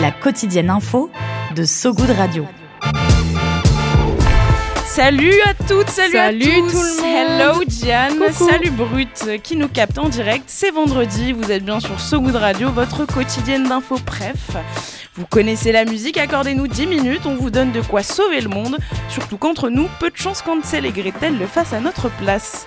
La 0.00 0.10
quotidienne 0.12 0.70
info 0.70 1.10
de 1.54 1.64
So 1.64 1.92
Good 1.92 2.10
Radio. 2.10 2.46
Salut 4.86 5.34
à 5.44 5.54
toutes, 5.54 5.88
salut, 5.90 6.12
Salut 6.12 6.42
à 6.50 6.60
tous. 6.60 6.72
tout 6.72 7.02
le 7.02 7.06
Hello 7.06 7.64
Diane, 7.64 8.18
Coucou. 8.18 8.48
salut 8.48 8.70
Brut 8.70 9.42
qui 9.42 9.56
nous 9.56 9.68
capte 9.68 9.98
en 9.98 10.08
direct. 10.08 10.44
C'est 10.46 10.70
vendredi, 10.70 11.32
vous 11.32 11.50
êtes 11.52 11.64
bien 11.64 11.80
sur 11.80 12.00
So 12.00 12.20
Good 12.20 12.36
Radio, 12.36 12.70
votre 12.70 13.04
quotidienne 13.06 13.64
d'info 13.68 13.96
bref. 14.04 14.56
Vous 15.14 15.26
connaissez 15.26 15.72
la 15.72 15.84
musique, 15.84 16.16
accordez-nous 16.16 16.68
10 16.68 16.86
minutes, 16.86 17.26
on 17.26 17.34
vous 17.34 17.50
donne 17.50 17.72
de 17.72 17.80
quoi 17.80 18.02
sauver 18.02 18.40
le 18.40 18.48
monde, 18.48 18.76
surtout 19.08 19.36
qu'entre 19.36 19.68
nous, 19.68 19.88
peu 19.98 20.10
de 20.10 20.16
chance 20.16 20.42
qu'Ansel 20.42 20.86
et 20.86 20.92
Gretel 20.92 21.38
le 21.38 21.46
fassent 21.46 21.72
à 21.72 21.80
notre 21.80 22.08
place. 22.08 22.66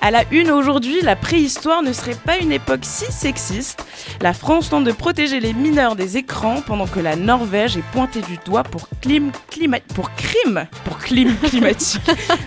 À 0.00 0.10
la 0.12 0.22
une 0.30 0.50
aujourd'hui, 0.50 1.00
la 1.02 1.16
préhistoire 1.16 1.82
ne 1.82 1.92
serait 1.92 2.14
pas 2.14 2.38
une 2.38 2.52
époque 2.52 2.80
si 2.82 3.10
sexiste. 3.10 3.84
La 4.20 4.32
France 4.32 4.70
tente 4.70 4.84
de 4.84 4.92
protéger 4.92 5.40
les 5.40 5.52
mineurs 5.52 5.96
des 5.96 6.16
écrans 6.16 6.62
pendant 6.64 6.86
que 6.86 7.00
la 7.00 7.16
Norvège 7.16 7.76
est 7.76 7.84
pointée 7.92 8.22
du 8.22 8.38
doigt 8.44 8.62
pour 8.62 8.88
clim, 9.00 9.32
climat, 9.50 9.80
pour 9.94 10.12
crime, 10.14 10.66
pour 10.84 10.98
clim 10.98 11.34
climatique. 11.42 12.00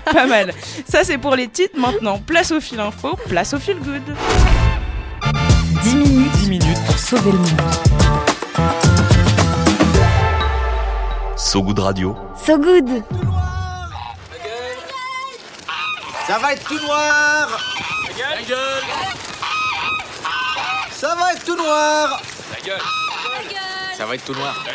pas 0.05 0.27
mal. 0.27 0.53
Ça 0.87 1.03
c'est 1.03 1.17
pour 1.17 1.35
les 1.35 1.49
titres. 1.49 1.77
Maintenant, 1.77 2.19
place 2.19 2.51
au 2.51 2.61
fil 2.61 2.79
info, 2.79 3.17
place 3.27 3.53
au 3.53 3.59
fil 3.59 3.77
good. 3.79 4.15
10 5.83 5.95
minutes, 5.95 6.31
10 6.33 6.49
minutes. 6.49 6.77
pour 6.85 6.97
sauver 6.97 7.31
le 7.31 7.37
monde. 7.37 7.61
So 11.35 11.61
Good 11.61 11.79
Radio. 11.79 12.15
So 12.37 12.57
Good 12.57 13.03
Ça 16.31 16.37
va 16.37 16.53
être 16.53 16.63
tout 16.63 16.79
noir. 16.79 17.59
Ça 20.89 21.13
va 21.13 21.33
être 21.33 21.43
tout 21.43 21.57
noir. 21.57 22.21
Ça 23.97 24.05
va 24.05 24.15
être 24.15 24.23
tout 24.23 24.33
noir. 24.33 24.65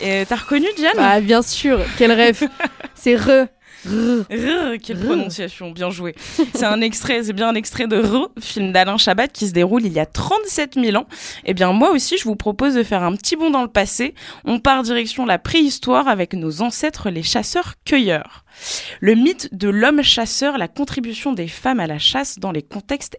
Et 0.00 0.26
t'as 0.26 0.34
reconnu 0.34 0.66
Diane 0.76 0.96
Bah, 0.96 1.20
bien 1.20 1.42
sûr, 1.42 1.78
quel 1.98 2.10
rêve. 2.10 2.48
C'est 2.96 3.14
re. 3.14 3.46
Quelle 3.88 4.98
prononciation, 4.98 5.70
bien 5.70 5.90
joué. 5.90 6.14
C'est 6.54 6.64
un 6.64 6.80
extrait, 6.80 7.22
c'est 7.22 7.32
bien 7.32 7.48
un 7.48 7.54
extrait 7.54 7.86
de 7.86 7.96
Rrr, 7.96 8.30
film 8.40 8.72
d'Alain 8.72 8.96
Chabat 8.96 9.28
qui 9.28 9.46
se 9.46 9.52
déroule 9.52 9.84
il 9.84 9.92
y 9.92 10.00
a 10.00 10.06
37 10.06 10.74
000 10.74 10.96
ans. 10.96 11.06
Eh 11.44 11.54
bien, 11.54 11.72
moi 11.72 11.90
aussi, 11.90 12.16
je 12.18 12.24
vous 12.24 12.36
propose 12.36 12.74
de 12.74 12.82
faire 12.82 13.02
un 13.02 13.14
petit 13.16 13.36
bond 13.36 13.50
dans 13.50 13.62
le 13.62 13.68
passé. 13.68 14.14
On 14.44 14.58
part 14.58 14.82
direction 14.82 15.26
la 15.26 15.38
préhistoire 15.38 16.08
avec 16.08 16.34
nos 16.34 16.62
ancêtres, 16.62 17.10
les 17.10 17.22
chasseurs-cueilleurs. 17.22 18.44
Le 19.00 19.14
mythe 19.14 19.54
de 19.54 19.68
l'homme 19.68 20.02
chasseur, 20.02 20.58
la 20.58 20.68
contribution 20.68 21.32
des 21.32 21.48
femmes 21.48 21.80
à 21.80 21.86
la 21.86 21.98
chasse 21.98 22.38
dans 22.38 22.52
les 22.52 22.62
contextes 22.62 23.18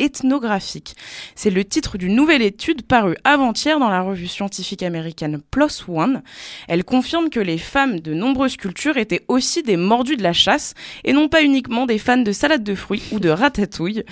ethnographiques. 0.00 0.96
C'est 1.36 1.50
le 1.50 1.64
titre 1.64 1.98
d'une 1.98 2.14
nouvelle 2.14 2.42
étude 2.42 2.82
parue 2.82 3.16
avant-hier 3.24 3.78
dans 3.78 3.90
la 3.90 4.02
revue 4.02 4.26
scientifique 4.26 4.82
américaine 4.82 5.40
PLOS 5.50 5.84
ONE. 5.88 6.22
Elle 6.66 6.84
confirme 6.84 7.30
que 7.30 7.38
les 7.38 7.58
femmes 7.58 8.00
de 8.00 8.14
nombreuses 8.14 8.56
cultures 8.56 8.96
étaient 8.96 9.24
aussi 9.28 9.62
des 9.62 9.76
mordus 9.76 10.16
de 10.16 10.22
la 10.22 10.32
chasse 10.32 10.74
et 11.04 11.12
non 11.12 11.28
pas 11.28 11.42
uniquement 11.42 11.86
des 11.86 11.98
fans 11.98 12.16
de 12.16 12.32
salade 12.32 12.64
de 12.64 12.74
fruits 12.74 13.02
ou 13.12 13.20
de 13.20 13.28
ratatouille. 13.28 14.04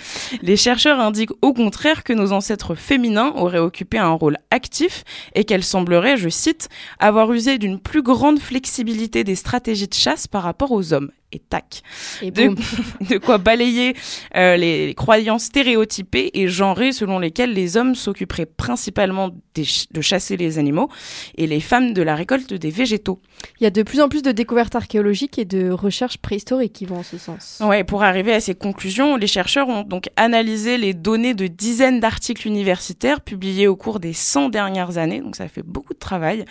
Les 0.43 0.56
chercheurs 0.56 1.00
indiquent 1.00 1.32
au 1.43 1.53
contraire 1.53 2.05
que 2.05 2.12
nos 2.12 2.32
ancêtres 2.32 2.75
féminins 2.75 3.32
auraient 3.34 3.59
occupé 3.59 3.99
un 3.99 4.12
rôle 4.12 4.38
actif 4.50 5.05
et 5.34 5.44
qu'elles 5.44 5.65
sembleraient, 5.65 6.16
je 6.16 6.28
cite, 6.28 6.69
avoir 6.99 7.32
usé 7.32 7.59
d'une 7.59 7.81
plus 7.81 8.03
grande 8.03 8.38
flexibilité 8.38 9.25
des 9.25 9.34
stratégies 9.34 9.88
de 9.88 9.94
chasse 9.94 10.26
par 10.26 10.43
rapport 10.43 10.72
aux 10.72 10.93
hommes. 10.93 11.10
Et 11.31 11.41
tac. 11.41 11.83
Et 12.22 12.31
De, 12.31 13.19
quoi 13.19 13.37
balayer 13.37 13.94
euh, 14.34 14.56
les 14.56 14.94
croyances 14.94 15.44
stéréotypées 15.44 16.31
et 16.33 16.49
genrées 16.49 16.93
selon 16.93 17.19
lesquelles 17.19 17.53
les 17.53 17.77
hommes 17.77 17.94
s'occuperaient 17.94 18.47
principalement 18.47 19.28
des 19.55 19.65
ch- 19.65 19.88
de 19.93 20.00
chasser 20.00 20.38
les 20.38 20.59
animaux 20.59 20.88
et 21.37 21.47
les 21.47 21.61
femmes 21.61 21.93
de 21.93 22.00
la 22.00 22.15
récolte 22.15 22.55
des 22.55 22.71
végétaux. 22.71 23.21
Il 23.61 23.65
y 23.65 23.67
a 23.67 23.71
de 23.71 23.83
plus 23.83 24.00
en 24.00 24.09
plus 24.09 24.22
de 24.22 24.33
découvertes 24.33 24.75
archéologiques 24.75 25.38
et 25.38 25.44
de 25.44 25.71
recherches 25.71 26.17
préhistoriques 26.17 26.72
qui 26.72 26.87
vont 26.87 27.00
en 27.00 27.03
ce 27.03 27.19
sens. 27.19 27.59
Ouais, 27.62 27.84
pour 27.84 28.03
arriver 28.03 28.33
à 28.33 28.41
ces 28.41 28.55
conclusions, 28.55 29.17
les 29.17 29.27
chercheurs 29.27 29.69
ont 29.69 29.83
donc 29.83 30.09
analysé 30.17 30.78
les 30.78 30.94
données 30.94 31.34
de 31.34 31.47
dizaines 31.47 32.00
d'articles 32.00 32.47
universitaires 32.47 33.21
publiés 33.21 33.67
au 33.67 33.77
cours 33.77 34.00
des 34.00 34.15
100 34.15 34.49
dernières 34.49 34.97
années, 34.97 35.21
donc 35.21 35.37
ça 35.37 35.47
fait 35.49 35.62
beaucoup 35.62 35.93
de 35.93 35.99
travail, 35.99 36.47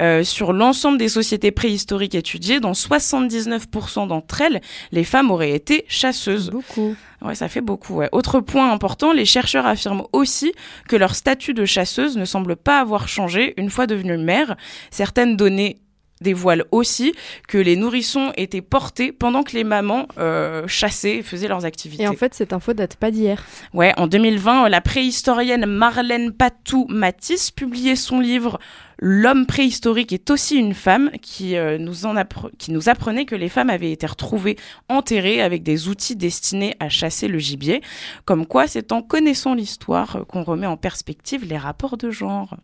euh, 0.00 0.22
sur 0.22 0.52
l'ensemble 0.52 0.98
des 0.98 1.08
sociétés 1.08 1.50
préhistoriques 1.50 2.14
étudiées. 2.14 2.60
Dans 2.60 2.72
79% 2.72 4.03
d'entre 4.06 4.40
elles, 4.40 4.60
les 4.92 5.04
femmes 5.04 5.30
auraient 5.30 5.52
été 5.52 5.84
chasseuses. 5.88 6.50
Beaucoup. 6.50 6.96
Ouais, 7.22 7.34
ça 7.34 7.48
fait 7.48 7.60
beaucoup. 7.60 7.94
Ouais. 7.94 8.08
Autre 8.12 8.40
point 8.40 8.70
important, 8.70 9.12
les 9.12 9.24
chercheurs 9.24 9.66
affirment 9.66 10.04
aussi 10.12 10.52
que 10.88 10.96
leur 10.96 11.14
statut 11.14 11.54
de 11.54 11.64
chasseuse 11.64 12.16
ne 12.16 12.24
semble 12.24 12.56
pas 12.56 12.80
avoir 12.80 13.08
changé 13.08 13.54
une 13.56 13.70
fois 13.70 13.86
devenues 13.86 14.18
mères. 14.18 14.56
Certaines 14.90 15.36
données 15.36 15.78
dévoilent 16.20 16.64
aussi 16.72 17.14
que 17.48 17.58
les 17.58 17.76
nourrissons 17.76 18.32
étaient 18.36 18.62
portés 18.62 19.12
pendant 19.12 19.42
que 19.42 19.52
les 19.52 19.64
mamans 19.64 20.06
euh, 20.18 20.66
chassaient 20.66 21.18
et 21.18 21.22
faisaient 21.22 21.48
leurs 21.48 21.64
activités. 21.64 22.04
Et 22.04 22.08
en 22.08 22.14
fait, 22.14 22.34
cette 22.34 22.52
info 22.52 22.72
date 22.72 22.96
pas 22.96 23.10
d'hier. 23.10 23.44
Ouais, 23.72 23.92
en 23.96 24.06
2020, 24.06 24.68
la 24.68 24.80
préhistorienne 24.80 25.66
Marlène 25.66 26.32
Patou-Matisse 26.32 27.50
publiait 27.50 27.96
son 27.96 28.20
livre 28.20 28.58
L'homme 29.06 29.44
préhistorique 29.44 30.14
est 30.14 30.30
aussi 30.30 30.56
une 30.56 30.72
femme 30.72 31.10
qui, 31.20 31.58
euh, 31.58 31.76
nous 31.76 32.06
nous 32.68 32.88
apprenait 32.88 33.26
que 33.26 33.34
les 33.34 33.50
femmes 33.50 33.68
avaient 33.68 33.92
été 33.92 34.06
retrouvées 34.06 34.56
enterrées 34.88 35.42
avec 35.42 35.62
des 35.62 35.88
outils 35.88 36.16
destinés 36.16 36.74
à 36.80 36.88
chasser 36.88 37.28
le 37.28 37.38
gibier. 37.38 37.82
Comme 38.24 38.46
quoi, 38.46 38.66
c'est 38.66 38.92
en 38.92 39.02
connaissant 39.02 39.52
l'histoire 39.52 40.16
euh, 40.16 40.24
qu'on 40.24 40.42
remet 40.42 40.66
en 40.66 40.78
perspective 40.78 41.44
les 41.44 41.58
rapports 41.58 41.98
de 41.98 42.10
genre. 42.10 42.56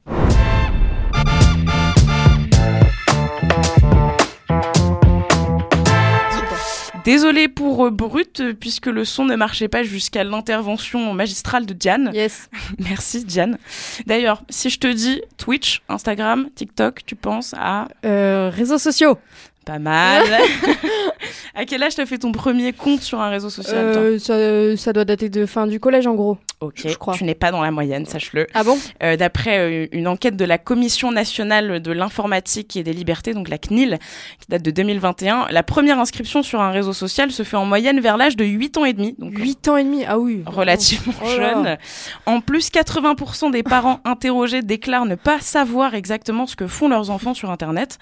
Désolée 7.10 7.48
pour 7.48 7.86
euh, 7.86 7.90
Brut, 7.90 8.38
euh, 8.38 8.54
puisque 8.54 8.86
le 8.86 9.04
son 9.04 9.24
ne 9.24 9.34
marchait 9.34 9.66
pas 9.66 9.82
jusqu'à 9.82 10.22
l'intervention 10.22 11.12
magistrale 11.12 11.66
de 11.66 11.74
Diane. 11.74 12.12
Yes. 12.14 12.48
Merci 12.78 13.24
Diane. 13.24 13.58
D'ailleurs, 14.06 14.44
si 14.48 14.70
je 14.70 14.78
te 14.78 14.86
dis 14.86 15.20
Twitch, 15.36 15.82
Instagram, 15.88 16.48
TikTok, 16.54 17.04
tu 17.04 17.16
penses 17.16 17.52
à? 17.58 17.88
Euh, 18.04 18.48
réseaux 18.54 18.78
sociaux. 18.78 19.18
pas 19.66 19.80
mal. 19.80 20.22
à 21.56 21.64
quel 21.64 21.82
âge 21.82 21.96
t'as 21.96 22.06
fait 22.06 22.18
ton 22.18 22.30
premier 22.30 22.72
compte 22.72 23.02
sur 23.02 23.20
un 23.20 23.28
réseau 23.28 23.50
social 23.50 23.92
toi? 23.92 24.18
Ça, 24.20 24.76
ça 24.76 24.92
doit 24.92 25.04
dater 25.04 25.28
de 25.28 25.46
fin 25.46 25.66
du 25.66 25.80
collège 25.80 26.06
en 26.06 26.14
gros. 26.14 26.38
Ok, 26.60 26.82
je 26.86 26.94
crois. 26.96 27.14
tu 27.14 27.24
n'es 27.24 27.34
pas 27.34 27.50
dans 27.52 27.62
la 27.62 27.70
moyenne, 27.70 28.04
sache-le. 28.04 28.46
Ah 28.52 28.64
bon? 28.64 28.78
Euh, 29.02 29.16
D'après 29.16 29.58
euh, 29.58 29.86
une 29.92 30.06
enquête 30.06 30.36
de 30.36 30.44
la 30.44 30.58
Commission 30.58 31.10
nationale 31.10 31.80
de 31.80 31.90
l'informatique 31.92 32.76
et 32.76 32.82
des 32.82 32.92
libertés, 32.92 33.32
donc 33.32 33.48
la 33.48 33.56
CNIL, 33.56 33.98
qui 34.38 34.46
date 34.48 34.62
de 34.62 34.70
2021, 34.70 35.46
la 35.50 35.62
première 35.62 35.98
inscription 35.98 36.42
sur 36.42 36.60
un 36.60 36.70
réseau 36.70 36.92
social 36.92 37.30
se 37.30 37.44
fait 37.44 37.56
en 37.56 37.64
moyenne 37.64 38.00
vers 38.00 38.18
l'âge 38.18 38.36
de 38.36 38.44
8 38.44 38.76
ans 38.76 38.84
et 38.84 38.92
demi. 38.92 39.14
Donc 39.18 39.38
8 39.38 39.68
ans 39.68 39.76
et 39.78 39.84
demi 39.84 40.04
Ah 40.06 40.18
oui. 40.18 40.42
relativement 40.44 41.14
Oh 41.24 41.28
jeune. 41.34 41.78
En 42.26 42.42
plus, 42.42 42.70
80% 42.70 43.50
des 43.52 43.62
parents 43.62 44.00
interrogés 44.04 44.60
déclarent 44.60 45.06
ne 45.06 45.14
pas 45.14 45.40
savoir 45.40 45.94
exactement 45.94 46.46
ce 46.46 46.56
que 46.56 46.66
font 46.66 46.88
leurs 46.88 47.08
enfants 47.08 47.32
sur 47.32 47.50
Internet. 47.50 47.98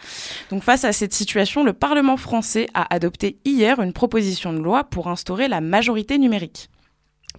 Donc 0.51 0.65
face 0.65 0.83
à 0.85 0.93
cette 0.93 1.15
situation, 1.15 1.63
le 1.63 1.73
Parlement 1.75 2.17
français 2.17 2.67
a 2.75 2.93
adopté 2.93 3.37
hier 3.45 3.79
une 3.81 3.93
proposition 3.93 4.53
de 4.53 4.59
loi 4.59 4.83
pour 4.83 5.07
instaurer 5.09 5.47
la 5.47 5.61
majorité 5.61 6.19
numérique. 6.19 6.71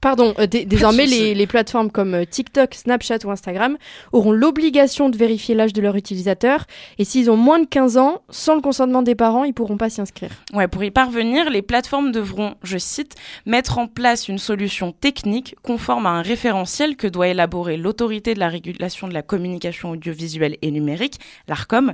Pardon, 0.01 0.33
euh, 0.39 0.47
dé- 0.47 0.63
désormais 0.63 1.05
les, 1.05 1.33
les 1.35 1.45
plateformes 1.47 1.91
comme 1.91 2.13
euh, 2.13 2.23
TikTok, 2.23 2.73
Snapchat 2.73 3.17
ou 3.25 3.31
Instagram 3.31 3.77
auront 4.13 4.31
l'obligation 4.31 5.09
de 5.09 5.17
vérifier 5.17 5.55
l'âge 5.55 5.73
de 5.73 5.81
leurs 5.81 5.97
utilisateurs 5.97 6.67
et 6.99 7.03
s'ils 7.03 7.29
ont 7.29 7.35
moins 7.35 7.59
de 7.59 7.65
15 7.65 7.97
ans, 7.97 8.21
sans 8.29 8.55
le 8.55 8.61
consentement 8.61 9.01
des 9.01 9.15
parents, 9.15 9.43
ils 9.43 9.53
pourront 9.53 9.75
pas 9.75 9.89
s'y 9.89 9.99
inscrire. 9.99 10.29
Ouais, 10.53 10.69
pour 10.69 10.85
y 10.85 10.91
parvenir, 10.91 11.49
les 11.49 11.61
plateformes 11.61 12.13
devront, 12.13 12.55
je 12.63 12.77
cite, 12.77 13.15
mettre 13.45 13.77
en 13.77 13.87
place 13.87 14.29
une 14.29 14.37
solution 14.37 14.93
technique 14.93 15.55
conforme 15.63 16.05
à 16.05 16.11
un 16.11 16.21
référentiel 16.21 16.95
que 16.95 17.07
doit 17.07 17.27
élaborer 17.27 17.75
l'autorité 17.75 18.33
de 18.33 18.39
la 18.39 18.47
régulation 18.47 19.09
de 19.09 19.13
la 19.13 19.21
communication 19.21 19.89
audiovisuelle 19.91 20.55
et 20.61 20.71
numérique, 20.71 21.15
l'ARCOM, 21.49 21.93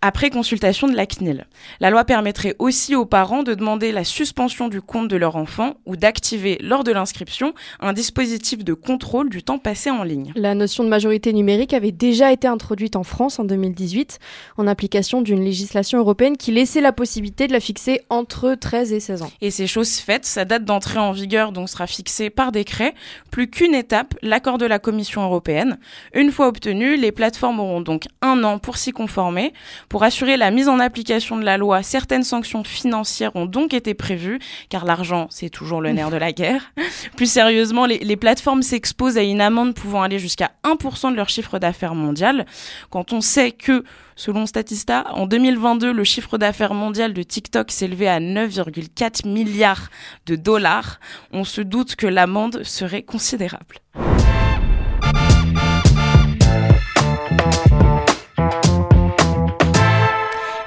après 0.00 0.30
consultation 0.30 0.88
de 0.88 0.94
la 0.96 1.04
CNIL. 1.04 1.46
La 1.80 1.90
loi 1.90 2.04
permettrait 2.04 2.56
aussi 2.58 2.94
aux 2.94 3.04
parents 3.04 3.42
de 3.42 3.52
demander 3.52 3.92
la 3.92 4.04
suspension 4.04 4.68
du 4.68 4.80
compte 4.80 5.08
de 5.08 5.16
leur 5.16 5.36
enfant 5.36 5.74
ou 5.84 5.96
d'activer 5.96 6.56
lors 6.62 6.82
de 6.82 6.92
l'inscription 6.92 7.15
d'inscription 7.16 7.54
un 7.80 7.92
dispositif 7.92 8.64
de 8.64 8.74
contrôle 8.74 9.30
du 9.30 9.42
temps 9.42 9.58
passé 9.58 9.90
en 9.90 10.02
ligne. 10.02 10.32
La 10.36 10.54
notion 10.54 10.84
de 10.84 10.88
majorité 10.88 11.32
numérique 11.32 11.72
avait 11.72 11.92
déjà 11.92 12.32
été 12.32 12.46
introduite 12.46 12.96
en 12.96 13.04
France 13.04 13.38
en 13.38 13.44
2018 13.44 14.18
en 14.58 14.66
application 14.66 15.22
d'une 15.22 15.42
législation 15.42 15.98
européenne 15.98 16.36
qui 16.36 16.52
laissait 16.52 16.80
la 16.80 16.92
possibilité 16.92 17.46
de 17.46 17.52
la 17.52 17.60
fixer 17.60 18.02
entre 18.10 18.54
13 18.54 18.92
et 18.92 19.00
16 19.00 19.22
ans. 19.22 19.30
Et 19.40 19.50
ces 19.50 19.66
choses 19.66 19.96
faites, 19.96 20.26
sa 20.26 20.44
date 20.44 20.64
d'entrée 20.64 20.98
en 20.98 21.12
vigueur 21.12 21.52
donc 21.52 21.70
sera 21.70 21.86
fixée 21.86 22.28
par 22.28 22.52
décret, 22.52 22.94
plus 23.30 23.48
qu'une 23.48 23.74
étape, 23.74 24.14
l'accord 24.22 24.58
de 24.58 24.66
la 24.66 24.78
Commission 24.78 25.22
européenne. 25.22 25.78
Une 26.14 26.30
fois 26.30 26.48
obtenu, 26.48 26.96
les 26.96 27.12
plateformes 27.12 27.60
auront 27.60 27.80
donc 27.80 28.04
un 28.20 28.44
an 28.44 28.58
pour 28.58 28.76
s'y 28.76 28.92
conformer. 28.92 29.54
Pour 29.88 30.02
assurer 30.02 30.36
la 30.36 30.50
mise 30.50 30.68
en 30.68 30.80
application 30.80 31.36
de 31.36 31.44
la 31.44 31.56
loi, 31.56 31.82
certaines 31.82 32.24
sanctions 32.24 32.64
financières 32.64 33.34
ont 33.36 33.46
donc 33.46 33.72
été 33.72 33.94
prévues, 33.94 34.38
car 34.68 34.84
l'argent, 34.84 35.28
c'est 35.30 35.50
toujours 35.50 35.80
le 35.80 35.92
nerf 35.92 36.10
de 36.10 36.16
la 36.16 36.32
guerre. 36.32 36.72
Plus 37.16 37.30
sérieusement, 37.30 37.86
les, 37.86 38.16
plateformes 38.16 38.62
s'exposent 38.62 39.18
à 39.18 39.22
une 39.22 39.40
amende 39.40 39.74
pouvant 39.74 40.02
aller 40.02 40.18
jusqu'à 40.18 40.52
1% 40.64 41.12
de 41.12 41.16
leur 41.16 41.28
chiffre 41.28 41.58
d'affaires 41.58 41.94
mondial. 41.94 42.46
Quand 42.90 43.12
on 43.12 43.20
sait 43.20 43.52
que 43.52 43.84
Selon 44.18 44.46
Statista, 44.46 45.04
en 45.12 45.26
2022, 45.26 45.92
le 45.92 46.02
chiffre 46.02 46.38
d'affaires 46.38 46.72
mondial 46.72 47.12
de 47.12 47.22
TikTok 47.22 47.70
s'élevait 47.70 48.08
à 48.08 48.18
9,4 48.18 49.28
milliards 49.28 49.90
de 50.24 50.36
dollars. 50.36 51.00
On 51.32 51.44
se 51.44 51.60
doute 51.60 51.96
que 51.96 52.06
l'amende 52.06 52.62
serait 52.62 53.02
considérable. 53.02 53.76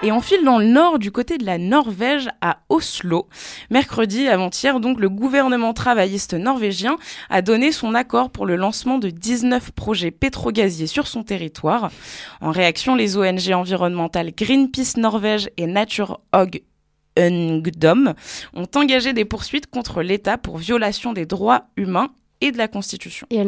Et 0.10 0.12
on 0.12 0.22
file 0.22 0.44
dans 0.44 0.58
le 0.58 0.66
nord, 0.66 0.98
du 0.98 1.12
côté 1.12 1.38
de 1.38 1.46
la 1.46 1.60
Norvège, 1.60 2.30
à 2.42 2.62
Oslo. 2.70 3.28
Mercredi, 3.70 4.28
avant-hier, 4.28 4.80
donc, 4.80 5.00
le 5.00 5.08
gouvernement 5.08 5.72
travailliste 5.72 6.34
norvégien 6.34 6.98
a 7.30 7.44
donné 7.44 7.72
son 7.72 7.94
accord 7.94 8.32
pour 8.32 8.48
le 8.48 8.56
lancement 8.56 8.98
de 8.98 9.12
19 9.12 9.70
projets 9.70 10.10
pétrogaziers 10.10 10.88
sur 10.88 11.06
son 11.06 11.22
territoire. 11.22 11.92
En 12.42 12.50
réaction, 12.50 12.96
les 12.96 13.18
ONG 13.18 13.52
environnementales 13.54 14.32
Greenpeace 14.36 14.98
Norvège 14.98 15.52
et 15.58 15.68
Nature 15.68 16.22
Hog 16.34 16.64
ont 17.20 18.68
engagé 18.76 19.14
des 19.14 19.26
poursuites 19.26 19.68
contre 19.68 20.02
l'État 20.02 20.38
pour 20.38 20.58
violation 20.58 21.14
des 21.14 21.26
droits 21.26 21.66
humains 21.76 22.10
et 22.42 22.52
de 22.52 22.58
la 22.58 22.68
Constitution. 22.68 23.28
Et 23.30 23.38
elles 23.38 23.48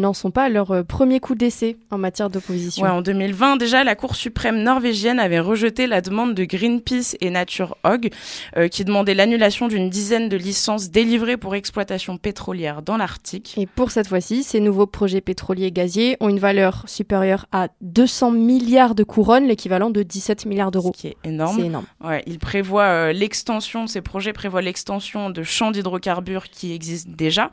n'en, 0.00 0.14
sont 0.14 0.30
pas 0.30 0.44
à 0.44 0.48
leur 0.48 0.70
euh, 0.70 0.82
premier 0.82 1.20
coup 1.20 1.34
d'essai 1.34 1.76
en 1.90 1.98
matière 1.98 2.30
d'opposition. 2.30 2.82
Ouais, 2.82 2.90
en 2.90 3.02
2020, 3.02 3.56
déjà, 3.56 3.84
la 3.84 3.94
Cour 3.94 4.16
suprême 4.16 4.62
norvégienne 4.62 5.20
avait 5.20 5.40
rejeté 5.40 5.86
la 5.86 6.00
demande 6.00 6.34
de 6.34 6.44
Greenpeace 6.44 7.16
et 7.20 7.30
Nature 7.30 7.76
Hog, 7.84 8.10
euh, 8.56 8.68
qui 8.68 8.84
demandaient 8.84 9.14
l'annulation 9.14 9.68
d'une 9.68 9.90
dizaine 9.90 10.28
de 10.28 10.36
licences 10.36 10.90
délivrées 10.90 11.36
pour 11.36 11.54
exploitation 11.54 12.16
pétrolière 12.16 12.82
dans 12.82 12.96
l'Arctique. 12.96 13.54
Et 13.58 13.66
pour 13.66 13.90
cette 13.90 14.08
fois-ci, 14.08 14.42
ces 14.42 14.60
nouveaux 14.60 14.86
projets 14.86 15.20
pétroliers 15.20 15.66
et 15.66 15.72
gaziers 15.72 16.16
ont 16.20 16.28
une 16.28 16.38
valeur 16.38 16.84
supérieure 16.86 17.46
à 17.52 17.68
200 17.82 18.30
milliards 18.30 18.94
de 18.94 19.04
couronnes, 19.04 19.46
l'équivalent 19.46 19.90
de 19.90 20.02
17 20.02 20.46
milliards 20.46 20.70
d'euros. 20.70 20.92
Ce 20.94 21.00
qui 21.00 21.08
est 21.08 21.16
énorme. 21.24 21.56
C'est 21.58 21.66
énorme. 21.66 21.86
Ouais, 22.02 22.22
il 22.26 22.38
prévoit 22.38 22.84
euh, 22.84 23.12
l'extension, 23.12 23.86
ces 23.86 24.00
projets 24.00 24.32
prévoient 24.32 24.62
l'extension 24.62 25.30
de 25.30 25.42
champs 25.42 25.70
d'hydrocarbures 25.70 26.48
qui 26.48 26.72
existent 26.72 27.12
déjà, 27.14 27.50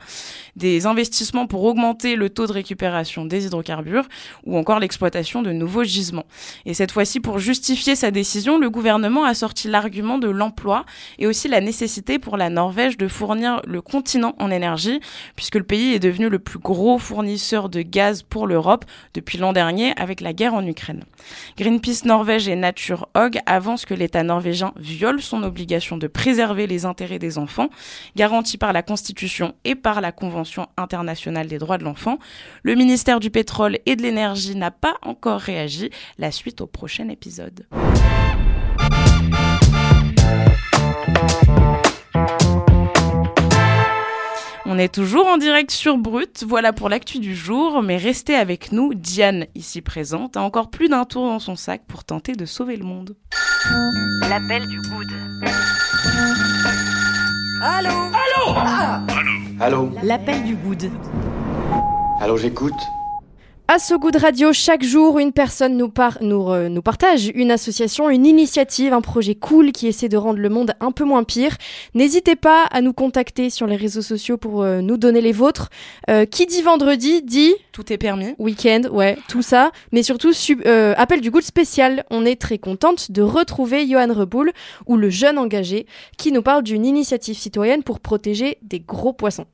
des 0.62 0.86
investissements 0.86 1.48
pour 1.48 1.64
augmenter 1.64 2.14
le 2.14 2.30
taux 2.30 2.46
de 2.46 2.52
récupération 2.52 3.24
des 3.24 3.46
hydrocarbures 3.46 4.06
ou 4.44 4.56
encore 4.56 4.78
l'exploitation 4.78 5.42
de 5.42 5.50
nouveaux 5.50 5.82
gisements. 5.82 6.24
Et 6.66 6.72
cette 6.72 6.92
fois-ci, 6.92 7.18
pour 7.18 7.40
justifier 7.40 7.96
sa 7.96 8.12
décision, 8.12 8.58
le 8.58 8.70
gouvernement 8.70 9.24
a 9.24 9.34
sorti 9.34 9.66
l'argument 9.66 10.18
de 10.18 10.28
l'emploi 10.28 10.84
et 11.18 11.26
aussi 11.26 11.48
la 11.48 11.60
nécessité 11.60 12.20
pour 12.20 12.36
la 12.36 12.48
Norvège 12.48 12.96
de 12.96 13.08
fournir 13.08 13.60
le 13.66 13.82
continent 13.82 14.36
en 14.38 14.52
énergie, 14.52 15.00
puisque 15.34 15.56
le 15.56 15.64
pays 15.64 15.94
est 15.94 15.98
devenu 15.98 16.28
le 16.28 16.38
plus 16.38 16.60
gros 16.60 16.96
fournisseur 16.96 17.68
de 17.68 17.82
gaz 17.82 18.22
pour 18.22 18.46
l'Europe 18.46 18.84
depuis 19.14 19.38
l'an 19.38 19.52
dernier 19.52 19.92
avec 19.96 20.20
la 20.20 20.32
guerre 20.32 20.54
en 20.54 20.64
Ukraine. 20.64 21.02
Greenpeace 21.58 22.04
Norvège 22.04 22.46
et 22.46 22.54
Nature 22.54 23.08
Hog 23.16 23.40
avancent 23.46 23.84
que 23.84 23.94
l'État 23.94 24.22
norvégien 24.22 24.72
viole 24.76 25.20
son 25.20 25.42
obligation 25.42 25.96
de 25.96 26.06
préserver 26.06 26.68
les 26.68 26.84
intérêts 26.84 27.18
des 27.18 27.36
enfants, 27.36 27.68
garantis 28.14 28.58
par 28.58 28.72
la 28.72 28.84
Constitution 28.84 29.56
et 29.64 29.74
par 29.74 30.00
la 30.00 30.12
Convention 30.12 30.51
internationale 30.76 31.46
des 31.46 31.58
droits 31.58 31.78
de 31.78 31.84
l'enfant. 31.84 32.18
Le 32.62 32.74
ministère 32.74 33.20
du 33.20 33.30
pétrole 33.30 33.78
et 33.86 33.96
de 33.96 34.02
l'énergie 34.02 34.56
n'a 34.56 34.70
pas 34.70 34.96
encore 35.02 35.40
réagi. 35.40 35.90
La 36.18 36.30
suite 36.30 36.60
au 36.60 36.66
prochain 36.66 37.08
épisode. 37.08 37.66
On 44.64 44.78
est 44.78 44.94
toujours 44.94 45.26
en 45.26 45.36
direct 45.36 45.70
sur 45.70 45.98
Brut, 45.98 46.44
voilà 46.48 46.72
pour 46.72 46.88
l'actu 46.88 47.18
du 47.18 47.36
jour, 47.36 47.82
mais 47.82 47.98
restez 47.98 48.34
avec 48.34 48.72
nous, 48.72 48.94
Diane, 48.94 49.44
ici 49.54 49.82
présente, 49.82 50.38
a 50.38 50.40
encore 50.40 50.70
plus 50.70 50.88
d'un 50.88 51.04
tour 51.04 51.26
dans 51.26 51.40
son 51.40 51.56
sac 51.56 51.82
pour 51.86 52.04
tenter 52.04 52.32
de 52.32 52.46
sauver 52.46 52.76
le 52.76 52.84
monde. 52.84 53.14
L'appel 54.30 54.66
du 54.66 54.80
good. 54.80 55.12
Allô? 57.62 57.90
Allô? 57.90 58.58
Allô? 59.08 59.41
L'appel 60.02 60.42
du 60.42 60.56
good. 60.56 60.90
Allô, 62.20 62.36
j'écoute 62.36 62.90
À 63.74 63.78
So 63.78 63.98
Good 63.98 64.16
Radio, 64.16 64.52
chaque 64.52 64.84
jour, 64.84 65.18
une 65.18 65.32
personne 65.32 65.78
nous, 65.78 65.88
par- 65.88 66.18
nous, 66.20 66.50
euh, 66.50 66.68
nous 66.68 66.82
partage 66.82 67.32
une 67.34 67.50
association, 67.50 68.10
une 68.10 68.26
initiative, 68.26 68.92
un 68.92 69.00
projet 69.00 69.34
cool 69.34 69.72
qui 69.72 69.86
essaie 69.86 70.10
de 70.10 70.18
rendre 70.18 70.40
le 70.40 70.50
monde 70.50 70.74
un 70.80 70.92
peu 70.92 71.04
moins 71.04 71.24
pire. 71.24 71.56
N'hésitez 71.94 72.36
pas 72.36 72.64
à 72.64 72.82
nous 72.82 72.92
contacter 72.92 73.48
sur 73.48 73.66
les 73.66 73.76
réseaux 73.76 74.02
sociaux 74.02 74.36
pour 74.36 74.62
euh, 74.62 74.82
nous 74.82 74.98
donner 74.98 75.22
les 75.22 75.32
vôtres. 75.32 75.70
Euh, 76.10 76.26
qui 76.26 76.44
dit 76.44 76.60
vendredi 76.60 77.22
dit 77.22 77.54
Tout 77.72 77.90
est 77.90 77.96
permis. 77.96 78.34
week-end, 78.38 78.82
ouais, 78.92 79.16
tout 79.26 79.40
ça. 79.40 79.72
Mais 79.90 80.02
surtout, 80.02 80.32
euh, 80.66 80.92
appel 80.98 81.22
du 81.22 81.30
good 81.30 81.42
spécial. 81.42 82.04
On 82.10 82.26
est 82.26 82.38
très 82.38 82.58
contente 82.58 83.10
de 83.10 83.22
retrouver 83.22 83.88
Johan 83.88 84.12
Reboul, 84.12 84.52
ou 84.86 84.98
le 84.98 85.08
jeune 85.08 85.38
engagé, 85.38 85.86
qui 86.18 86.30
nous 86.30 86.42
parle 86.42 86.62
d'une 86.62 86.84
initiative 86.84 87.38
citoyenne 87.38 87.82
pour 87.82 88.00
protéger 88.00 88.58
des 88.60 88.80
gros 88.80 89.14
poissons. 89.14 89.46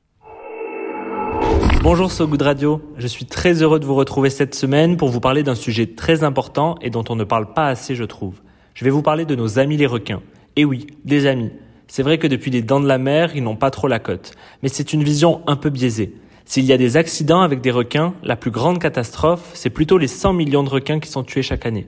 Bonjour 1.81 2.11
So 2.11 2.27
Good 2.27 2.41
Radio, 2.41 2.81
je 2.97 3.07
suis 3.07 3.23
très 3.23 3.63
heureux 3.63 3.79
de 3.79 3.85
vous 3.85 3.95
retrouver 3.95 4.29
cette 4.29 4.53
semaine 4.53 4.97
pour 4.97 5.07
vous 5.07 5.21
parler 5.21 5.43
d'un 5.43 5.55
sujet 5.55 5.85
très 5.87 6.25
important 6.25 6.75
et 6.81 6.89
dont 6.89 7.05
on 7.07 7.15
ne 7.15 7.23
parle 7.23 7.53
pas 7.53 7.67
assez 7.67 7.95
je 7.95 8.03
trouve. 8.03 8.41
Je 8.73 8.83
vais 8.83 8.91
vous 8.91 9.01
parler 9.01 9.23
de 9.23 9.33
nos 9.33 9.59
amis 9.59 9.77
les 9.77 9.85
requins. 9.85 10.21
Et 10.57 10.65
oui, 10.65 10.87
des 11.05 11.25
amis. 11.25 11.51
C'est 11.87 12.03
vrai 12.03 12.17
que 12.17 12.27
depuis 12.27 12.51
les 12.51 12.61
dents 12.61 12.81
de 12.81 12.87
la 12.87 12.97
mer, 12.97 13.31
ils 13.33 13.43
n'ont 13.43 13.55
pas 13.55 13.71
trop 13.71 13.87
la 13.87 13.99
cote, 13.99 14.33
mais 14.61 14.67
c'est 14.67 14.91
une 14.91 15.05
vision 15.05 15.41
un 15.47 15.55
peu 15.55 15.69
biaisée. 15.69 16.15
S'il 16.43 16.65
y 16.65 16.73
a 16.73 16.77
des 16.77 16.97
accidents 16.97 17.41
avec 17.41 17.61
des 17.61 17.71
requins, 17.71 18.13
la 18.23 18.35
plus 18.35 18.51
grande 18.51 18.79
catastrophe, 18.79 19.51
c'est 19.53 19.69
plutôt 19.69 19.97
les 19.97 20.07
100 20.07 20.33
millions 20.33 20.63
de 20.63 20.69
requins 20.69 20.99
qui 20.99 21.09
sont 21.09 21.23
tués 21.23 21.43
chaque 21.43 21.65
année. 21.65 21.87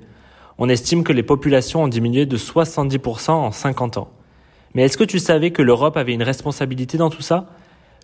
On 0.57 0.69
estime 0.69 1.03
que 1.03 1.11
les 1.11 1.23
populations 1.23 1.83
ont 1.83 1.89
diminué 1.89 2.25
de 2.25 2.37
70% 2.37 3.31
en 3.31 3.51
50 3.51 3.97
ans. 3.97 4.09
Mais 4.73 4.83
est-ce 4.83 4.97
que 4.97 5.03
tu 5.03 5.19
savais 5.19 5.51
que 5.51 5.61
l'Europe 5.61 5.97
avait 5.97 6.13
une 6.13 6.23
responsabilité 6.23 6.97
dans 6.97 7.09
tout 7.09 7.21
ça? 7.21 7.49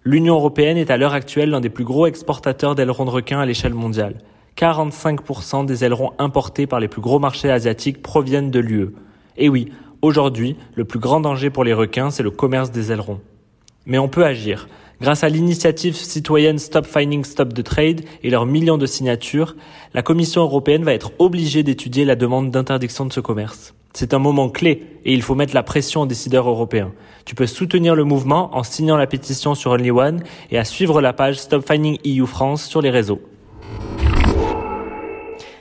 L'Union 0.03 0.35
européenne 0.35 0.77
est 0.77 0.91
à 0.91 0.97
l'heure 0.97 1.13
actuelle 1.13 1.49
l'un 1.49 1.59
des 1.59 1.69
plus 1.69 1.83
gros 1.83 2.07
exportateurs 2.07 2.75
d'ailerons 2.75 3.05
de 3.05 3.09
requins 3.09 3.39
à 3.39 3.45
l'échelle 3.45 3.73
mondiale. 3.73 4.15
45% 4.57 5.65
des 5.65 5.83
ailerons 5.83 6.13
importés 6.17 6.65
par 6.65 6.79
les 6.79 6.87
plus 6.87 7.01
gros 7.01 7.19
marchés 7.19 7.51
asiatiques 7.51 8.01
proviennent 8.01 8.51
de 8.51 8.59
l'UE. 8.59 8.89
Et 9.37 9.49
oui, 9.49 9.71
aujourd'hui, 10.01 10.55
le 10.75 10.85
plus 10.85 10.99
grand 10.99 11.19
danger 11.19 11.49
pour 11.49 11.63
les 11.63 11.73
requins, 11.73 12.09
c'est 12.09 12.23
le 12.23 12.31
commerce 12.31 12.71
des 12.71 12.91
ailerons. 12.91 13.19
Mais 13.85 13.97
on 13.97 14.07
peut 14.07 14.25
agir. 14.25 14.67
Grâce 14.99 15.23
à 15.23 15.29
l'initiative 15.29 15.95
citoyenne 15.95 16.57
Stop 16.57 16.87
Finding 16.87 17.23
Stop 17.23 17.53
the 17.53 17.61
Trade 17.61 18.01
et 18.23 18.31
leurs 18.31 18.47
millions 18.47 18.79
de 18.79 18.87
signatures, 18.87 19.55
la 19.93 20.01
Commission 20.01 20.41
européenne 20.41 20.83
va 20.83 20.93
être 20.93 21.11
obligée 21.19 21.61
d'étudier 21.61 22.03
la 22.03 22.15
demande 22.15 22.49
d'interdiction 22.49 23.05
de 23.05 23.13
ce 23.13 23.19
commerce. 23.19 23.75
C'est 23.93 24.15
un 24.15 24.19
moment 24.19 24.49
clé 24.49 24.83
et 25.05 25.13
il 25.13 25.21
faut 25.21 25.35
mettre 25.35 25.53
la 25.53 25.61
pression 25.61 26.01
aux 26.01 26.05
décideurs 26.07 26.49
européens. 26.49 26.93
Tu 27.25 27.35
peux 27.35 27.45
soutenir 27.45 27.95
le 27.95 28.05
mouvement 28.05 28.55
en 28.57 28.63
signant 28.63 28.97
la 28.97 29.05
pétition 29.05 29.53
sur 29.53 29.71
Only 29.71 29.91
One 29.91 30.23
et 30.49 30.57
à 30.57 30.65
suivre 30.65 30.99
la 30.99 31.13
page 31.13 31.37
Stop 31.37 31.67
Finding 31.67 31.99
EU 32.03 32.25
France 32.25 32.65
sur 32.65 32.81
les 32.81 32.89
réseaux. 32.89 33.21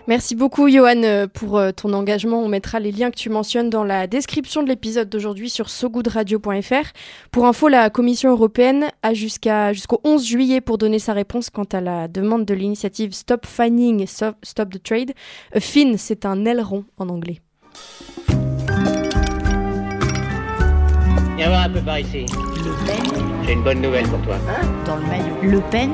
Merci 0.08 0.36
beaucoup 0.36 0.68
Johan 0.68 1.02
euh, 1.02 1.26
pour 1.26 1.58
euh, 1.58 1.72
ton 1.72 1.92
engagement. 1.92 2.40
On 2.40 2.46
mettra 2.46 2.78
les 2.78 2.92
liens 2.92 3.10
que 3.10 3.16
tu 3.16 3.28
mentionnes 3.28 3.70
dans 3.70 3.82
la 3.82 4.06
description 4.06 4.62
de 4.62 4.68
l'épisode 4.68 5.08
d'aujourd'hui 5.08 5.50
sur 5.50 5.68
sogoodradio.fr. 5.68 6.92
Pour 7.32 7.46
info, 7.46 7.66
la 7.66 7.90
Commission 7.90 8.30
européenne 8.30 8.86
a 9.02 9.14
jusqu'à 9.14 9.72
jusqu'au 9.72 10.00
11 10.04 10.24
juillet 10.24 10.60
pour 10.60 10.78
donner 10.78 11.00
sa 11.00 11.12
réponse 11.12 11.50
quant 11.50 11.66
à 11.72 11.80
la 11.80 12.06
demande 12.06 12.44
de 12.44 12.54
l'initiative 12.54 13.12
Stop 13.14 13.46
Finding 13.46 14.06
Stop, 14.06 14.36
Stop 14.44 14.70
the 14.70 14.82
Trade. 14.82 15.12
A 15.52 15.58
fin, 15.60 15.96
c'est 15.96 16.24
un 16.24 16.44
aileron 16.44 16.84
en 16.98 17.08
anglais. 17.08 17.40
Viens 21.36 21.48
voir 21.48 21.64
un 21.64 21.70
peu 21.70 21.80
par 21.80 21.98
ici. 21.98 22.24
Le 22.64 22.86
Pen 22.86 23.24
J'ai 23.44 23.52
une 23.54 23.64
bonne 23.64 23.82
nouvelle 23.82 24.06
pour 24.06 24.22
toi. 24.22 24.36
dans 24.86 24.96
le 24.96 25.02
maillot. 25.02 25.36
Le 25.42 25.60
Pen 25.70 25.90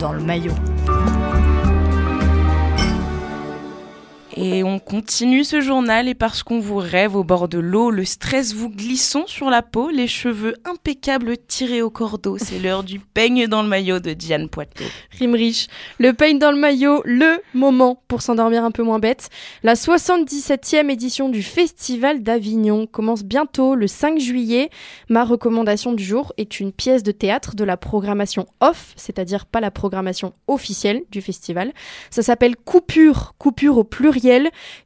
dans 0.00 0.12
le 0.12 0.20
maillot. 0.20 0.52
Et 4.34 4.64
on 4.64 4.78
continue 4.78 5.44
ce 5.44 5.60
journal 5.60 6.08
et 6.08 6.14
parce 6.14 6.42
qu'on 6.42 6.58
vous 6.58 6.78
rêve 6.78 7.16
au 7.16 7.22
bord 7.22 7.48
de 7.48 7.58
l'eau, 7.58 7.90
le 7.90 8.06
stress 8.06 8.54
vous 8.54 8.70
glissant 8.70 9.26
sur 9.26 9.50
la 9.50 9.60
peau, 9.60 9.90
les 9.90 10.06
cheveux 10.06 10.54
impeccables 10.64 11.36
tirés 11.36 11.82
au 11.82 11.90
cordeau. 11.90 12.38
C'est 12.38 12.58
l'heure 12.62 12.82
du 12.82 12.98
peigne 12.98 13.46
dans 13.46 13.62
le 13.62 13.68
maillot 13.68 13.98
de 13.98 14.14
Diane 14.14 14.48
Poitou. 14.48 14.84
Rime 15.18 15.34
riche. 15.34 15.66
Le 15.98 16.14
peigne 16.14 16.38
dans 16.38 16.50
le 16.50 16.56
maillot, 16.56 17.02
le 17.04 17.42
moment 17.52 18.02
pour 18.08 18.22
s'endormir 18.22 18.64
un 18.64 18.70
peu 18.70 18.82
moins 18.82 18.98
bête. 18.98 19.28
La 19.62 19.74
77e 19.74 20.88
édition 20.88 21.28
du 21.28 21.42
Festival 21.42 22.22
d'Avignon 22.22 22.86
commence 22.86 23.24
bientôt 23.24 23.74
le 23.74 23.86
5 23.86 24.18
juillet. 24.18 24.70
Ma 25.10 25.24
recommandation 25.24 25.92
du 25.92 26.04
jour 26.04 26.32
est 26.38 26.58
une 26.58 26.72
pièce 26.72 27.02
de 27.02 27.12
théâtre 27.12 27.54
de 27.54 27.64
la 27.64 27.76
programmation 27.76 28.46
off, 28.60 28.94
c'est-à-dire 28.96 29.44
pas 29.44 29.60
la 29.60 29.70
programmation 29.70 30.32
officielle 30.46 31.02
du 31.10 31.20
festival. 31.20 31.72
Ça 32.08 32.22
s'appelle 32.22 32.56
Coupure, 32.56 33.34
coupure 33.36 33.76
au 33.76 33.84
pluriel 33.84 34.21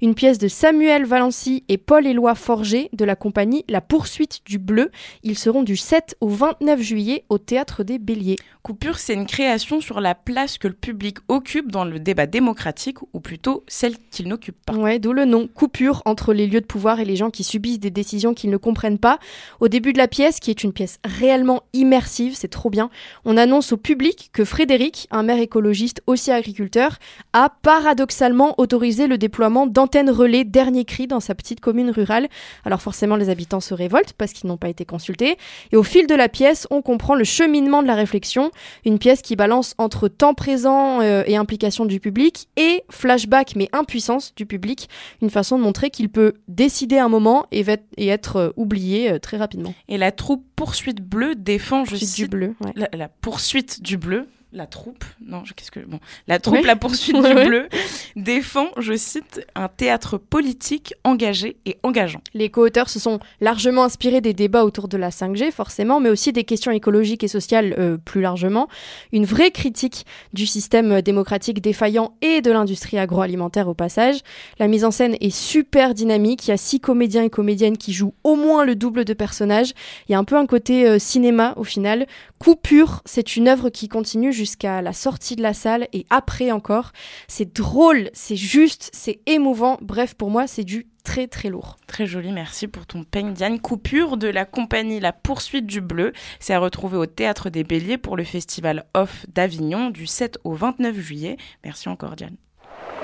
une 0.01 0.15
pièce 0.15 0.39
de 0.39 0.49
Samuel 0.49 1.05
Valency 1.05 1.65
et 1.69 1.77
Paul-Éloi 1.77 2.35
Forger 2.35 2.89
de 2.93 3.05
la 3.05 3.17
compagnie 3.17 3.65
La 3.69 3.81
Poursuite 3.81 4.41
du 4.47 4.59
Bleu. 4.59 4.91
Ils 5.23 5.39
seront 5.39 5.63
du 5.63 5.77
7 5.77 6.17
au 6.21 6.29
29 6.29 6.81
juillet 6.81 7.25
au 7.29 7.37
Théâtre 7.39 7.85
des 7.85 7.99
Béliers. 7.99 8.37
Coupure, 8.63 8.99
c'est 8.99 9.15
une 9.15 9.27
création 9.27 9.81
sur 9.81 10.01
la 10.01 10.15
place 10.15 10.59
que 10.59 10.67
le 10.67 10.75
public 10.75 11.19
occupe 11.29 11.71
dans 11.71 11.85
le 11.85 12.01
débat 12.01 12.27
démocratique, 12.27 12.99
ou 13.13 13.21
plutôt 13.21 13.63
celle 13.69 13.97
qu'il 14.11 14.27
n'occupe 14.27 14.57
pas. 14.67 14.73
Ouais, 14.73 14.99
d'où 14.99 15.13
le 15.13 15.25
nom, 15.25 15.47
coupure 15.47 16.03
entre 16.05 16.33
les 16.33 16.47
lieux 16.47 16.61
de 16.61 16.67
pouvoir 16.67 16.99
et 16.99 17.05
les 17.05 17.15
gens 17.15 17.31
qui 17.31 17.45
subissent 17.45 17.79
des 17.79 17.91
décisions 17.91 18.35
qu'ils 18.35 18.51
ne 18.51 18.57
comprennent 18.57 18.99
pas. 18.99 19.19
Au 19.61 19.69
début 19.69 19.93
de 19.93 19.99
la 19.99 20.09
pièce, 20.09 20.41
qui 20.41 20.51
est 20.51 20.65
une 20.65 20.73
pièce 20.73 20.99
réellement 21.05 21.63
immersive, 21.75 22.35
c'est 22.35 22.49
trop 22.49 22.71
bien, 22.71 22.91
on 23.25 23.37
annonce 23.37 23.73
au 23.73 23.77
public 23.77 24.31
que 24.33 24.45
Frédéric, 24.45 25.07
un 25.13 25.23
maire 25.23 25.39
écologiste 25.39 26.03
aussi 26.07 26.33
agriculteur, 26.33 26.99
a 27.33 27.51
paradoxalement 27.63 28.55
autorisé 28.59 29.07
le 29.07 29.19
déploiement 29.27 29.67
d'antennes 29.67 30.09
relais 30.09 30.45
dernier 30.45 30.85
cri 30.85 31.09
dans 31.09 31.19
sa 31.19 31.35
petite 31.35 31.59
commune 31.59 31.91
rurale. 31.91 32.29
Alors 32.65 32.81
forcément, 32.81 33.17
les 33.17 33.29
habitants 33.29 33.59
se 33.59 33.75
révoltent 33.75 34.13
parce 34.13 34.33
qu'ils 34.33 34.47
n'ont 34.49 34.57
pas 34.57 34.69
été 34.69 34.85
consultés. 34.85 35.37
Et 35.73 35.77
au 35.77 35.83
fil 35.83 36.07
de 36.07 36.15
la 36.15 36.29
pièce, 36.29 36.69
on 36.71 36.81
comprend 36.81 37.17
le 37.17 37.25
cheminement 37.25 37.83
de 37.83 37.89
la 37.89 37.97
réflexion. 37.97 38.53
Une 38.85 39.01
pièce 39.01 39.23
qui 39.23 39.35
balance 39.35 39.75
entre 39.79 40.07
temps 40.07 40.35
présent 40.35 41.01
euh, 41.01 41.25
et 41.27 41.37
implication 41.37 41.87
du 41.87 41.99
public 41.99 42.47
et 42.57 42.85
flashback 42.89 43.57
mais 43.57 43.69
impuissance 43.73 44.33
du 44.37 44.47
public. 44.47 44.89
Une 45.21 45.31
façon 45.31 45.59
de 45.59 45.65
montrer 45.65 45.91
qu'il 45.91 46.09
peut 46.09 46.35
décider 46.47 46.99
un 46.99 47.09
moment 47.09 47.47
et, 47.51 47.65
être 47.99 48.37
euh, 48.37 48.51
oublié 48.57 49.11
euh, 49.11 49.19
très 49.19 49.39
rapidement. 49.39 49.75
Et 49.89 49.99
la 49.99 50.13
troupe 50.13 50.45
Poursuite 50.55 51.01
Bleue 51.03 51.35
défend, 51.35 51.85
je 51.85 51.97
cite, 51.97 52.15
du 52.15 52.29
bleu, 52.29 52.55
la 52.77 53.09
poursuite 53.09 53.83
du 53.83 53.97
bleu 53.99 54.29
la 54.57 54.67
troupe, 54.67 55.05
non, 55.21 55.43
qu'est-ce 55.55 55.71
que 55.71 55.81
bon, 55.81 56.01
la 56.27 56.39
troupe, 56.39 56.65
la 56.65 56.77
poursuite 56.77 57.17
du 57.17 57.35
bleu 57.47 57.69
défend, 58.17 58.69
je 58.79 58.97
cite, 58.97 59.47
un 59.55 59.69
théâtre 59.69 60.19
politique 60.19 60.95
engagé 61.05 61.57
et 61.67 61.77
engageant. 61.83 62.23
Les 62.35 62.51
co-auteurs 62.51 62.89
se 62.89 62.99
sont 62.99 63.21
largement 63.41 63.85
inspirés 63.85 64.21
des 64.21 64.33
débats 64.33 64.65
autour 64.65 64.89
de 64.89 64.97
la 64.97 65.11
5G, 65.11 65.53
forcément, 65.53 66.01
mais 66.01 66.09
aussi 66.09 66.33
des 66.33 66.45
questions 66.45 66.73
écologiques 66.73 67.23
et 67.23 67.29
sociales 67.29 67.75
euh, 67.79 67.99
plus 67.99 68.23
largement. 68.23 68.69
Une 69.13 69.27
vraie 69.27 69.51
critique 69.51 70.07
du 70.33 70.47
système 70.47 71.03
démocratique 71.03 71.61
défaillant 71.61 72.15
et 72.23 72.41
de 72.41 72.51
l'industrie 72.51 72.99
agroalimentaire 72.99 73.69
au 73.69 73.75
passage. 73.75 74.21
La 74.59 74.67
mise 74.67 74.85
en 74.85 74.91
scène 74.91 75.17
est 75.21 75.31
super 75.31 75.95
dynamique. 75.95 76.47
Il 76.47 76.51
y 76.51 76.55
a 76.55 76.57
six 76.57 76.81
comédiens 76.81 77.23
et 77.23 77.31
comédiennes 77.31 77.77
qui 77.77 77.93
jouent 77.93 78.15
au 78.25 78.35
moins 78.35 78.65
le 78.65 78.75
double 78.75 79.05
de 79.05 79.13
personnages. 79.13 79.73
Il 80.09 80.13
y 80.13 80.15
a 80.15 80.19
un 80.19 80.25
peu 80.25 80.37
un 80.37 80.47
côté 80.47 80.87
euh, 80.87 80.99
cinéma 80.99 81.53
au 81.57 81.65
final. 81.65 82.07
Coupure, 82.39 83.03
c'est 83.05 83.37
une 83.37 83.49
œuvre 83.49 83.71
qui 83.71 83.89
continue 83.89 84.33
jusqu'à 84.33 84.83
la 84.83 84.93
sortie 84.93 85.37
de 85.37 85.43
la 85.43 85.55
salle 85.55 85.89
et 85.93 86.07
après 86.11 86.53
encore. 86.53 86.93
C'est 87.29 87.57
drôle, 87.57 88.06
c'est 88.13 88.37
juste, 88.37 88.91
c'est 88.93 89.21
émouvant. 89.27 89.79
Bref, 89.81 90.15
pour 90.15 90.31
moi, 90.31 90.47
c'est 90.47 90.65
du 90.65 90.87
très 91.05 91.29
très 91.29 91.49
lourd. 91.49 91.77
Très 91.87 92.05
joli, 92.05 92.33
merci 92.33 92.67
pour 92.67 92.87
ton 92.87 93.05
peigne 93.05 93.33
Diane. 93.33 93.61
Coupure 93.61 94.17
de 94.17 94.29
la 94.29 94.45
compagnie 94.45 95.01
La 95.01 95.13
Poursuite 95.13 95.67
du 95.67 95.81
Bleu. 95.81 96.13
C'est 96.41 96.53
à 96.53 96.59
retrouver 96.59 96.97
au 96.97 97.07
Théâtre 97.07 97.49
des 97.49 97.65
Béliers 97.65 97.99
pour 97.99 98.17
le 98.17 98.25
festival 98.25 98.87
Off 98.95 99.25
d'Avignon 99.33 99.91
du 99.91 100.07
7 100.07 100.39
au 100.45 100.53
29 100.53 100.99
juillet. 100.99 101.37
Merci 101.65 101.89
encore 101.89 102.17
Diane. 102.17 102.37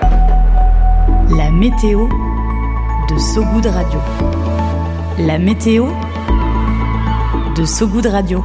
La 0.01 1.49
météo 1.49 2.09
de 3.09 3.17
Sogoud 3.17 3.65
Radio. 3.65 3.99
La 5.19 5.37
météo 5.39 5.87
de 7.55 7.65
Sogoud 7.65 8.05
Radio. 8.05 8.43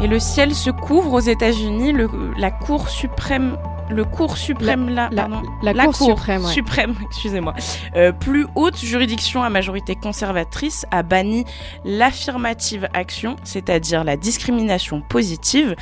Et 0.00 0.06
le 0.06 0.18
ciel 0.18 0.54
se 0.54 0.70
couvre 0.70 1.14
aux 1.14 1.20
États-Unis. 1.20 1.92
La 2.36 2.50
Cour 2.50 2.88
suprême 2.88 3.56
le 3.90 4.04
cours 4.04 4.36
suprême 4.36 4.88
la, 4.88 5.08
la, 5.10 5.28
la, 5.62 5.86
cour, 5.86 5.94
suprême, 5.94 6.44
suprême 6.46 6.94
excusez-moi, 7.06 7.54
euh, 7.96 8.12
plus 8.12 8.46
haute 8.54 8.78
juridiction 8.78 9.42
à 9.42 9.50
majorité 9.50 9.94
conservatrice 9.94 10.86
a 10.90 11.02
banni 11.02 11.44
l'affirmative 11.84 12.88
action, 12.94 13.36
c'est-à-dire 13.44 14.04
la 14.04 14.16
discrimination 14.16 15.02
positive 15.02 15.74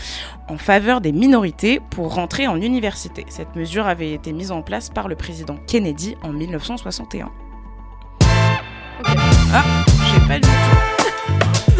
en 0.48 0.58
faveur 0.58 1.00
des 1.00 1.12
minorités 1.12 1.80
pour 1.90 2.14
rentrer 2.14 2.46
en 2.46 2.60
université. 2.60 3.24
Cette 3.28 3.54
mesure 3.56 3.86
avait 3.86 4.12
été 4.12 4.32
mise 4.32 4.50
en 4.50 4.62
place 4.62 4.90
par 4.90 5.08
le 5.08 5.14
président 5.14 5.56
Kennedy 5.66 6.16
en 6.22 6.32
1961. 6.32 7.30
Ah, 9.52 9.64
j'ai 10.12 10.28
pas 10.28 10.38
du 10.38 10.48
tout 10.48 10.90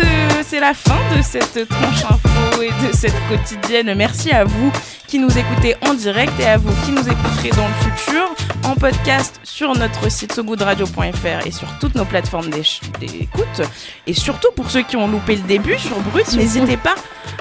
c'est 0.42 0.60
la 0.60 0.74
fin 0.74 0.98
de 1.16 1.22
cette 1.22 1.68
tranche 1.68 2.04
info 2.04 2.62
et 2.62 2.86
de 2.86 2.92
cette 2.92 3.14
quotidienne. 3.28 3.94
Merci 3.94 4.30
à 4.32 4.44
vous 4.44 4.72
qui 5.10 5.18
nous 5.18 5.36
écoutez 5.36 5.74
en 5.82 5.94
direct 5.94 6.32
et 6.38 6.46
à 6.46 6.56
vous 6.56 6.72
qui 6.84 6.92
nous 6.92 7.00
écouterez 7.00 7.50
dans 7.50 7.66
le 7.66 7.74
futur 7.82 8.32
en 8.62 8.76
podcast 8.76 9.40
sur 9.42 9.76
notre 9.76 10.08
site 10.08 10.32
sogoodradio.fr 10.32 11.44
et 11.44 11.50
sur 11.50 11.66
toutes 11.80 11.96
nos 11.96 12.04
plateformes 12.04 12.48
d'écoute. 12.48 13.62
Et 14.06 14.14
surtout 14.14 14.52
pour 14.54 14.70
ceux 14.70 14.82
qui 14.82 14.96
ont 14.96 15.08
loupé 15.08 15.34
le 15.34 15.42
début 15.42 15.76
sur 15.78 15.98
Brut, 15.98 16.32
n'hésitez 16.36 16.76
pas 16.76 16.94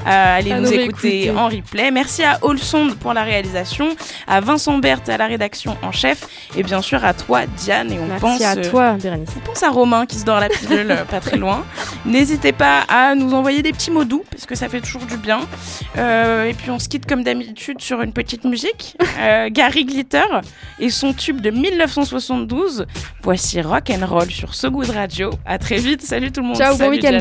à 0.06 0.36
aller 0.36 0.54
nous, 0.54 0.72
écouter 0.72 1.32
en 1.32 1.48
replay. 1.48 1.92
Merci 1.92 2.24
à 2.24 2.40
Olsond 2.42 2.96
pour 3.00 3.14
la 3.14 3.24
réalisation, 3.24 3.96
à 4.28 4.42
Vincent 4.42 4.78
Berthe 4.78 5.10
à 5.10 5.18
la 5.18 5.28
rédaction 5.28 5.78
en 5.82 5.92
chef 5.92 6.28
et 6.56 6.64
bien 6.64 6.82
sûr 6.82 7.04
à 7.04 7.14
toi 7.14 7.46
Diane. 7.46 7.92
Et 7.92 8.00
on 8.00 8.06
Merci 8.06 8.22
pense 8.22 8.42
à 8.42 8.56
toi 8.56 8.94
Bérénice. 8.94 9.30
On 9.38 9.40
pense 9.40 9.64
à 9.64 9.70
Romain 9.70 10.06
qui 10.06 10.18
se 10.18 10.26
dort 10.26 10.40
la 10.40 10.50
pilule 10.50 10.96
pas 11.10 11.20
très 11.20 11.38
loin. 11.38 11.66
N'hésitez 12.06 12.52
pas 12.52 12.82
à 12.88 13.16
nous 13.16 13.34
envoyer 13.34 13.62
des 13.62 13.72
petits 13.72 13.92
mots 13.92 14.06
doux 14.06 14.24
parce 14.32 14.46
que 14.46 14.56
ça 14.56 14.70
fait 14.70 14.82
toujours 14.82 15.06
du 15.06 15.18
bien. 15.18 15.42
Euh, 15.98 16.46
et 16.46 16.54
puis 16.54 16.72
on 16.72 16.80
se 16.80 16.90
quitte 16.90 17.06
comme 17.06 17.24
d'habitude 17.24 17.82
sur 17.82 18.02
une 18.02 18.14
petite 18.14 18.44
musique. 18.44 18.98
Euh, 19.20 19.50
Gary 19.52 19.86
Glitter 19.86 20.26
et 20.80 20.90
son 20.90 21.14
tube 21.14 21.42
de 21.42 21.52
1972. 21.52 22.86
Voici 23.24 23.62
Rock 23.62 23.90
and 23.90 24.06
Roll 24.06 24.30
sur 24.32 24.56
So 24.56 24.72
Good 24.72 24.90
Radio. 24.90 25.32
À 25.46 25.58
très 25.58 25.78
vite. 25.78 26.02
Salut 26.02 26.32
tout 26.32 26.42
le 26.42 26.48
monde. 26.48 26.58
Ciao, 26.58 26.78
bon 26.78 26.90
week-end. 26.90 27.20